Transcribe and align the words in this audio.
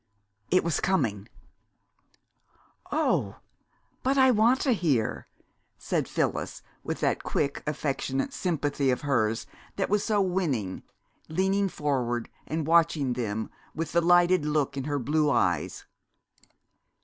It 0.49 0.63
was 0.63 0.79
coming! 0.79 1.29
"Oh, 2.91 3.35
but 4.01 4.17
I 4.17 4.31
want 4.31 4.59
to 4.61 4.71
hear!" 4.71 5.27
said 5.77 6.07
Phyllis, 6.07 6.63
with 6.83 7.01
that 7.01 7.21
quick, 7.21 7.61
affectionate 7.67 8.33
sympathy 8.33 8.89
of 8.89 9.01
hers 9.01 9.45
that 9.75 9.91
was 9.91 10.03
so 10.03 10.19
winning, 10.19 10.81
leaning 11.29 11.69
forward 11.69 12.29
and 12.47 12.65
watching 12.65 13.13
them 13.13 13.51
with 13.75 13.91
the 13.91 14.01
lighted 14.01 14.43
look 14.43 14.75
in 14.75 14.85
her 14.85 14.97
blue 14.97 15.29
eyes. 15.29 15.85